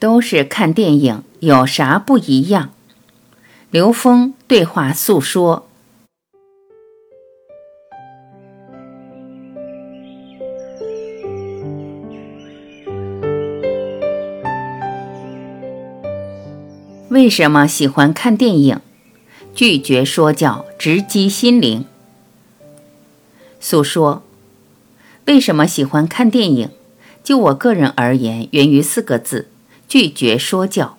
[0.00, 2.70] 都是看电影，有啥不一样？
[3.70, 5.68] 刘峰对话诉说。
[17.10, 18.80] 为什么喜欢看电影？
[19.54, 21.84] 拒绝说教，直击心灵。
[23.60, 24.22] 诉说。
[25.26, 26.70] 为什么喜欢看电影？
[27.22, 29.49] 就我个人而言，源于四个字：
[29.90, 30.96] 拒绝说教。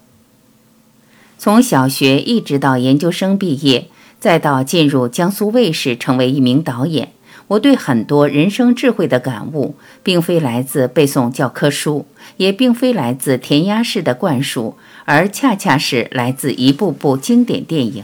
[1.38, 3.88] 从小学一直到研究生毕业，
[4.20, 7.14] 再到进入江苏卫视成为一名导演，
[7.48, 14.76] 我对很多人生智慧的感悟，并非来自背诵教科书，也并非来自填鸭式的灌输，
[15.06, 18.04] 而恰恰是来自一部部经典电影。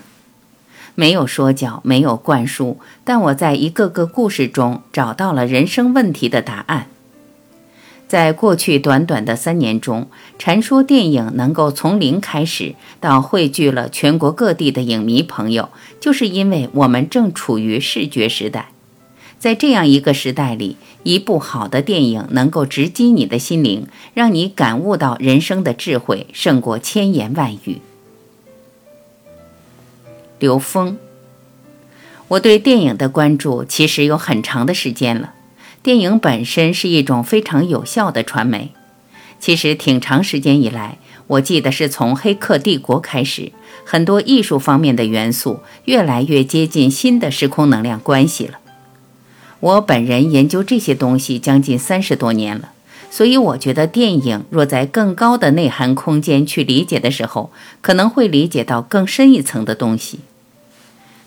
[0.95, 6.87] 没有说教，没有灌输，但我在一个个故事中找到了人生问题的答案。
[8.07, 10.07] 在过去短短的三年中，
[10.39, 15.69] 传说电影能够从零开始到汇聚了全国各地的影迷朋友，
[15.99, 18.69] 就是因为我们正处于视觉时代。
[19.37, 27.81] 在这样一个时代里，一部好的电影能够直击你的心灵，让你感悟到人生的智慧，胜过千言万语。
[30.39, 30.97] 刘峰，
[32.29, 35.33] 我对电影的关注其实有很长的时间了。
[35.83, 38.71] 电影本身是一种非常有效的传媒。
[39.39, 40.97] 其实挺长时间以来，
[41.27, 43.51] 我记得是从《黑客帝国》开始，
[43.85, 48.59] 很多艺术方面的元素越来越接近新的时空能量关系了。
[49.59, 52.71] 我本人研究这些东西将近三十多年了，
[53.09, 60.19] 所以我觉得电影若在更高的内涵空间去理解的时候，可能会理解到更深一层的东西。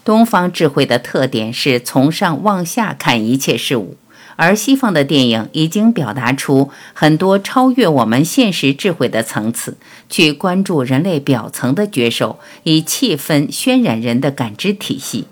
[0.04, 3.96] 东方智慧的特点是从上往下看一切事物，
[4.40, 9.76] 而西方的电影已经表达出很多超越我们现实智慧的层次，
[10.08, 15.26] 去关注人类表层的觉受，以气氛渲染人的感知体系。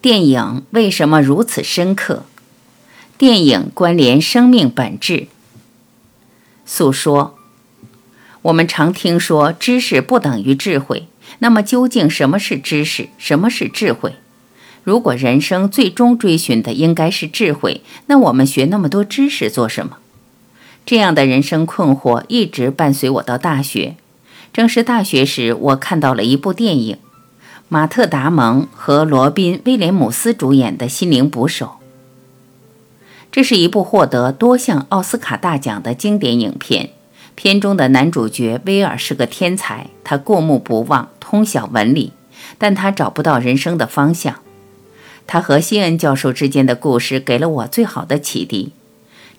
[0.00, 2.24] 电影为什么如此深刻？
[3.18, 5.26] 电影关联生命本质。
[6.64, 7.38] 诉说，
[8.40, 11.08] 我们常听说知识不等于智慧。
[11.40, 14.14] 那么究竟什么是知识，什么是智慧？
[14.84, 19.96] 如果人生最终追寻的应该是智慧，那我们学那么多知识做什么？
[20.86, 23.96] 这样的人生困惑一直伴随我到大学。
[24.52, 26.98] 正是大学时，我看到了一部电影，
[27.68, 31.66] 马特·达蒙和罗宾·威廉姆斯主演的《心灵捕手》。
[33.32, 36.90] 这是一部获得多项奥斯卡大奖的经典影片。
[37.34, 42.12] 片中的男主角威尔是个天才，他过目不忘，通晓文理，
[42.58, 44.36] 但他找不到人生的方向。
[45.26, 48.72] 他和西恩教授之间的故事给了我最好的启迪。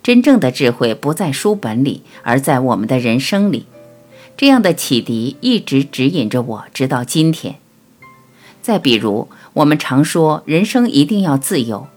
[0.03, 3.65] 真正的智慧不在书本里，而在我们的人生里。
[4.37, 7.55] 这样的启迪一直指引着我，直到今天。
[8.61, 11.87] 再比如，我们常说人生一定要自由。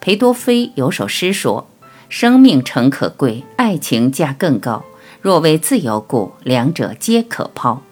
[0.00, 1.68] 裴多菲有首诗说
[2.08, 4.84] ：“生命诚可贵，爱情价更高。”
[5.20, 7.82] 若为自由故，两者皆可抛。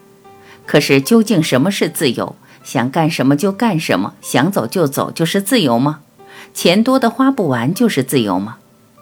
[0.67, 2.37] 可是究竟什么是自由？
[2.65, 6.01] 想干什么就干什么，想走就走，就是自由吗？
[6.53, 8.57] 钱多的花不完，就是自由吗？《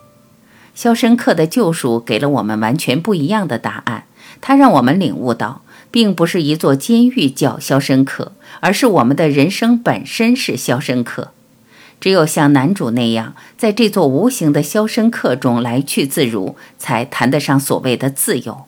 [0.74, 4.04] 肖申克的救赎》给了我们完全不一样的答案。
[4.40, 11.28] 它让我们领悟到，并不是一座监狱叫肖申克，而是我们的人生本身是肖申克。
[12.00, 18.64] 只有像男主那样，在这座无形的肖申克中来去自如，才谈得上所谓的自由。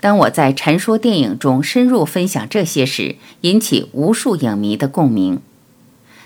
[0.00, 5.40] 当我在传说电影中深入分享这些时，引起无数影迷的共鸣。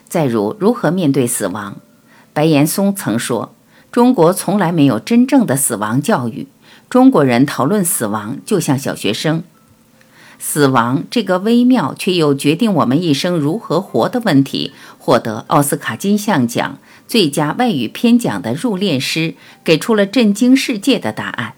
[0.09, 1.77] 再如如何面对死亡，
[2.33, 3.53] 白岩松曾说
[3.91, 6.47] ：“中国从来没有真正的死亡教育，
[6.89, 9.43] 中国人讨论死亡就像小学生。”
[10.39, 19.21] 死亡这个微妙却又决定我们一生如何活的问题，获得奥斯卡金像奖最佳外语片奖的《入殓师》
[19.65, 21.55] 给出了震惊世界的答案。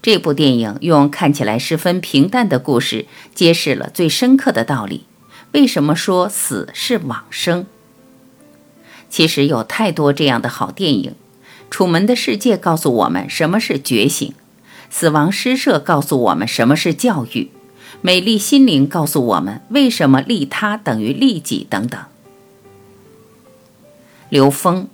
[0.00, 5.04] 这部电影用看起来十分平淡的故事，揭示了最深刻的道理：
[5.52, 7.66] 为什么说死是往生？
[9.10, 11.10] 其实有太多这样的好电影，
[11.70, 14.28] 《楚门的世界》告诉我们什么是觉醒，
[14.90, 17.50] 《死亡诗社》告诉我们什么是教育。
[18.00, 22.00] 美丽心灵告诉我们为什么利他等于利己等等。
[24.28, 24.88] 刘峰，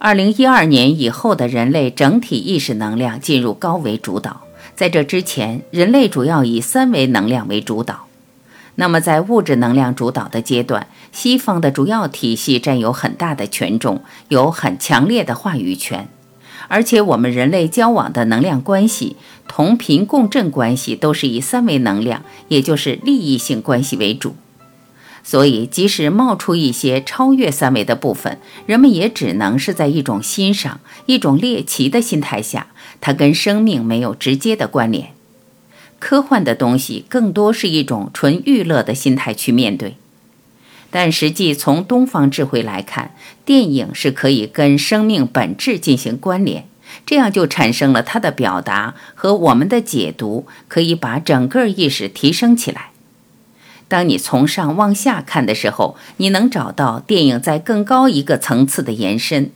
[0.00, 4.42] 二零一二年以后的人类整体意识能量进入高维主导，
[4.76, 8.06] 在这之前，人类主要以三维能量为主导。
[8.76, 16.08] 那么，在物质能量主导的阶段，西方的主要体系占有很大的权重，有很强烈的话语权。
[16.68, 19.16] 而且我们人类交往的能量关系、
[19.48, 24.36] 同频共振关系都是以三维能量，也就是利益性关系为主。
[25.30, 32.68] 所以，即使冒出一些超越三维的部分，人们也只能是在一种欣赏、一种猎奇的心态下，
[33.02, 35.08] 它跟生命没有直接的关联。
[35.98, 39.96] 科幻的东西更多是一种纯娱乐的心态去面对。
[40.90, 43.14] 但实际从东方智慧来看，
[43.44, 46.66] 电影是可以跟生命本质进行关联，
[47.04, 52.87] 这样就产生了它的表达和我们的解读，可以把整个意识提升起来。
[53.88, 59.50] 当你从上往下看的时候，你能找到电影在更高一个层次的延伸。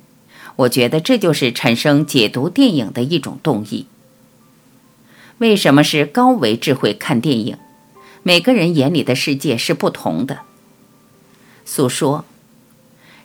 [0.56, 3.86] 我觉得这就是产生解读电影的一种动意。
[5.38, 7.56] 为什么是高维智慧看电影？
[8.22, 10.40] 每个人眼里的世界是不同的。
[11.64, 12.24] 诉说，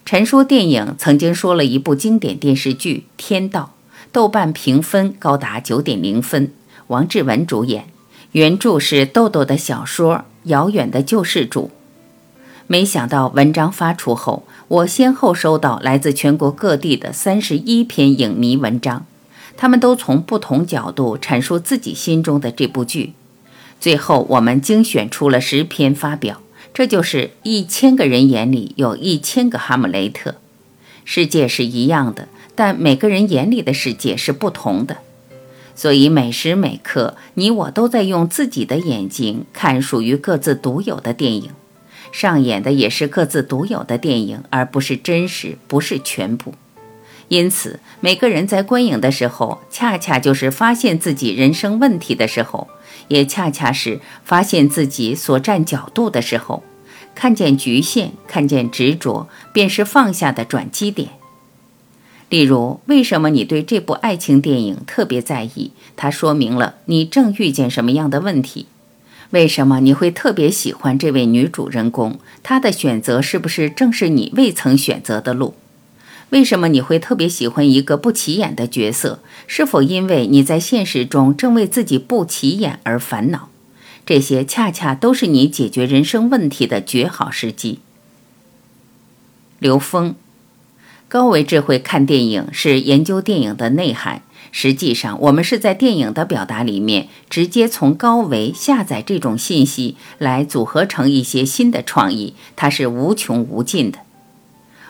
[0.06, 3.74] 陈说电影曾经说了一部经典电视剧《天道》，
[4.12, 6.52] 豆瓣评分高达九点零分，
[6.88, 7.88] 王志文主演，
[8.32, 10.16] 原著是豆豆的小说
[10.48, 11.72] 《遥远的救世主》。
[12.66, 19.06] 没想到文章发出后，我先后收到来自全国各地的三十一篇影迷文章，
[19.56, 23.14] 他们都从不同角度阐述自己心中的这部剧，
[23.80, 26.42] 最后我们精选出了十篇发表。
[26.74, 30.36] 这就是一千个人眼里有一千个哈姆雷特，
[31.06, 34.98] 世界是一样的，但每个人眼里的世界是不同的。
[35.78, 41.52] 所以每时每刻，你我都在用自己的眼睛看属于各自独有的电影，
[42.12, 46.56] 上演的也是各自独有的电影，而不是真实，不是全部。
[47.28, 52.68] 因此，每个人在观影的时候，恰恰就是发现自己人生问题的时候。
[53.10, 56.64] 也恰恰是发现自己所站角度的时候，
[57.16, 61.12] 看见局限，看见执着，便是放下的转机点。
[62.30, 65.72] 例如，为什么你对这部爱情电影特别在意？
[65.96, 68.66] 它说明了你正遇见什么样的问题。
[69.32, 72.20] 为什么你会特别喜欢这位女主人公？
[72.44, 75.56] 她的选择是不是正是你未曾选择的路？
[76.30, 79.20] 为什么你会特别喜欢一个不起眼的角色？
[79.48, 83.50] 是否因为你在现实中正为自己不起眼而烦恼？
[84.06, 87.80] 这些恰恰都是你解决人生问题的绝好时机。
[89.60, 90.16] 刘峰，
[91.18, 94.22] 高维智慧看电影是研究电影的内涵。
[94.52, 103.98] 实际上，我们是在电影的表达里面，直接从高维下载这种信息，来组合成一些新的创意，它是无穷无尽的。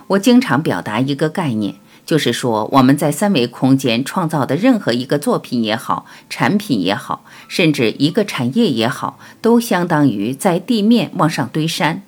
[0.07, 1.75] 我经常表达一个概念，
[2.05, 12.03] 就是说我们在三维空间创造的任何一个作品也好，产品也好，甚至一个产业也好，都相当于在地面往上堆山。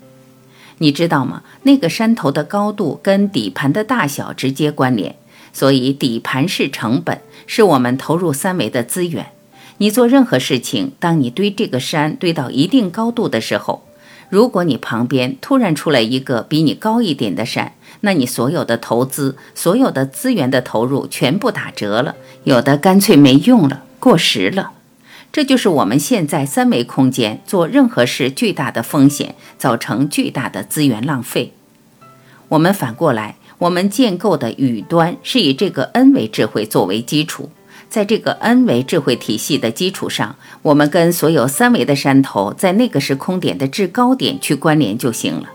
[0.79, 1.43] 你知道吗？
[1.63, 5.15] 那个山头的高度跟底盘的大小直接关联，
[5.53, 9.27] 所以底盘是成本，是我们投入三维的资源。
[9.77, 13.83] 你做任何事情，当你堆这个山堆到一定高度的时候，
[14.29, 24.71] 如果你旁边突然出来一个比你高一点的山，那你所有的投资、所有的资源的投入全部打折了，有的干脆没用了，过时了。
[25.31, 31.53] 这就是我们现在三维空间做任何事巨大的风险，造成巨大的资源浪费。
[32.47, 37.51] 我们反过来，我们建构的宇端是以这个 N 维智慧作为基础，
[37.89, 45.49] 在这个 N 维智慧体系的基础上，我们跟所有三维的山头在那个时空点的制高点去关联就行了。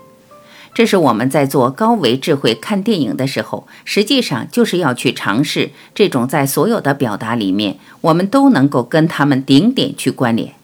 [0.75, 10.54] 这是我们在做高维智慧看电影的时候，实际上就是要去尝试这种在所有的表达里面，我们都能够跟他们顶点去关联。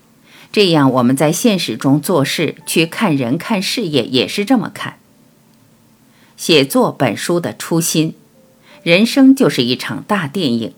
[0.50, 4.96] 这样我们在现实中做事、去看人、看事业也是这么看。
[6.36, 8.14] 写作本书的初心，
[8.82, 10.72] 人生就是一场大电影。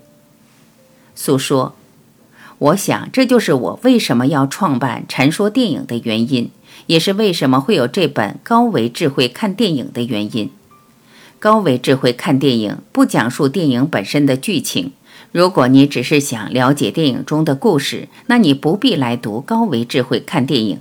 [1.14, 1.74] 诉说，
[2.58, 6.50] 我想这就是我为什么要创办禅说电影的原因。
[6.86, 10.50] 也是为什么会有这本高维智慧看电影的原因。
[11.38, 14.92] 高维智慧看电影不讲述电影本身的剧情。
[15.32, 20.78] 如果你只是想了解电影中的故事，那你不必来读高维智慧看电影。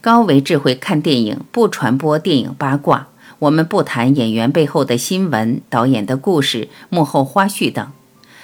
[0.00, 3.08] 高维智慧看电影不传播电影八卦，
[3.38, 7.86] 我们不谈演员背后的新闻、导演的故事、幕后花絮等。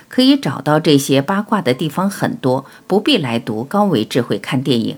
[0.09, 4.97] 可以找到这些八卦的地方很多，不必来读高维智慧看电影。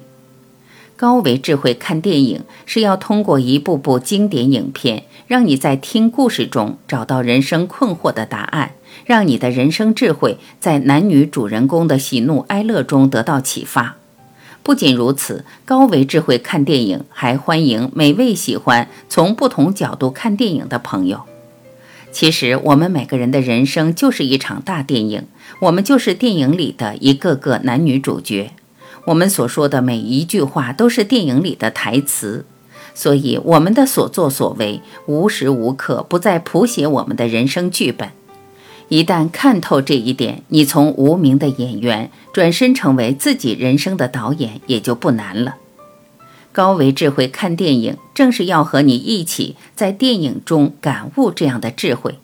[1.03, 13.97] 高维智慧看电影是要通过一部部经典影片，让你在听故事中找到人生困惑的答案，让你的人生智慧在男女主人公的喜怒哀乐中得到启发。
[14.63, 21.23] 不仅如此，高维智慧看电影还欢迎每位喜欢从不同角度看电影的朋友。
[22.13, 25.27] 其实，我们每个人的人生就是一场大电影，
[25.63, 28.53] 我们就是电影里的一个个男女主角。
[29.05, 32.45] 我们所说的每一句话都是电影里的台词，
[32.95, 38.11] 所以我们的所作所为无时无刻不在谱写我们的人生剧本。
[38.89, 45.57] 一旦看透这一点，你从无名的演员转身成为自己人生的导演，也就不难了。
[46.53, 52.19] 高维智慧看电影，正是要和你一起在电影中感悟这样的智慧。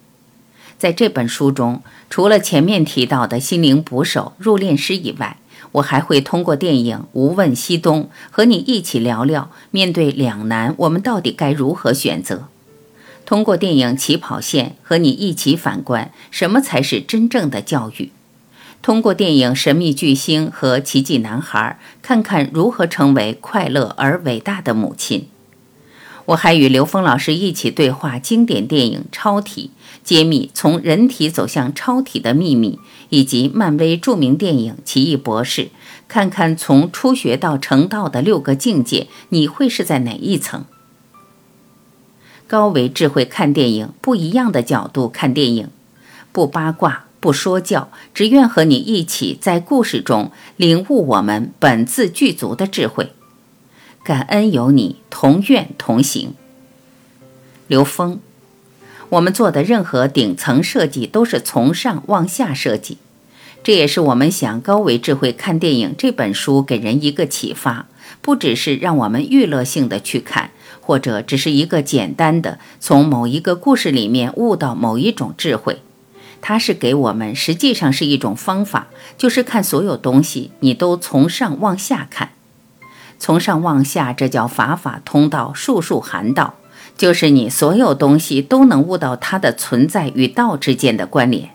[0.77, 5.39] 在这本书中，除了前面提到的心灵捕手、入殓师以外，
[5.73, 12.49] 我还会通过电影《无问西东》和你一起聊聊，面对两难，我们到底该如何选择？
[13.27, 18.11] 通过电影《起跑线》和你一起反观，什么才是真正的教育？
[18.81, 25.29] 通过电影《神秘巨星》和《奇迹男孩》，看看如何成为快乐而伟大的母亲。
[26.29, 29.71] 我还与刘峰老师一起对话经典电影《超体》，
[30.05, 35.63] 揭秘从人体走向超体的秘密，以及漫威著名电影《奇异博士》，
[36.07, 40.67] 看看从初学到成道的六个境界，你会是在哪一层？
[42.47, 45.71] 高维智慧看电影，不一样的角度看电影，
[46.31, 47.07] 不八卦。
[47.21, 53.11] 不说教，只愿和你一起在故事中领悟我们本自具足的智慧。
[54.09, 56.33] 感恩有你，同愿同行。
[57.67, 58.21] 刘峰，
[59.11, 62.97] 我们做的任何顶层设计都是从上往下设计，
[63.63, 67.87] 这也是我们想高维智慧看电影这本书给人一个启发，
[68.23, 75.83] 不只是让我们娱乐性的去看，或者只是一个简单的从某一个故事里面悟到某一种智慧。
[76.41, 78.87] 它是给我们，实际上是一种方法，
[79.19, 82.31] 就是看所有东西，你都从上往下看，
[83.19, 86.55] 从上往下，这叫法法通道，术术含道，
[86.97, 91.51] 就是你所有东西都能悟到它的存在与道之间的关联。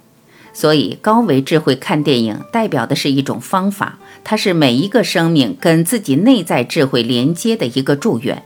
[0.54, 8.44] 所以，高维智慧看电影代表的是一种方法，它是每一个生命跟自己内在智慧连接的一个祝愿。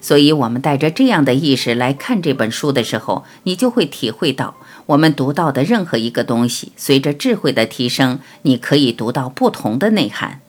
[0.00, 4.56] 所以，我们带着这样的意识来看这本书的时候，你就会体会到。
[4.86, 10.40] 我们读到的任何一个东西，随着智慧的提升，你可以读到不同的内涵。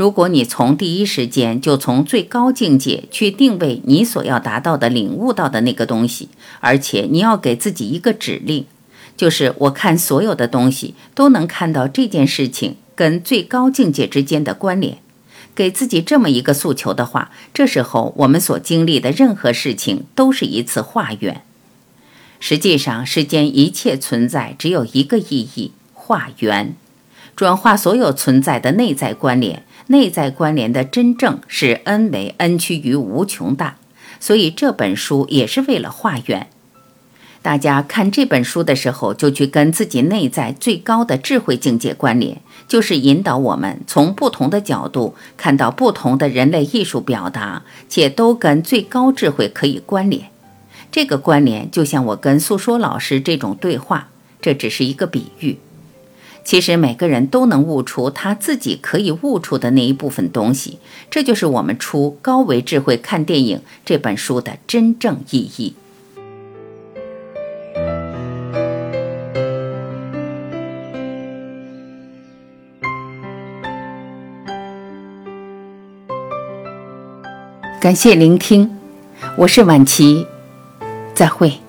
[0.00, 6.30] 如果你从第一时间就从最高境界去定位你所要达到的、领悟到的那个东西，
[6.60, 8.64] 而且你要给自己一个指令，
[9.14, 14.96] 就是我看所有的东西都能看到这件事情跟最高境界之间的关联，
[15.54, 21.42] 给自己这么一个诉求的话，这时候我们所经历的任何事情都是一次化缘。
[22.38, 26.74] 实际上，世间一切存在只有一个意义：化缘，
[27.40, 29.62] 转化所有存在的内在关联。
[29.86, 33.78] 内在关联的真正是 n 为 n 趋于无穷大，
[34.20, 36.48] 所以这本书也是为了化缘。
[37.40, 50.26] 大家看这本书的时候，就去跟自己内在最高的智慧境界关联，就是引导我们从不同的角度看到不同的人类艺术表达，且都跟最高智慧可以关联。
[50.92, 54.10] 这个关联就像我跟诉说老师这种对话，
[54.42, 55.56] 这只是一个比喻。
[56.50, 65.76] 其实每个人都能悟出他自己可以悟出的那一部分东西，这就是我们出高维智慧看电影这本书的真正意义。
[77.80, 78.68] 感谢聆听，
[79.36, 80.26] 我是晚琪。
[81.14, 81.60] 再会。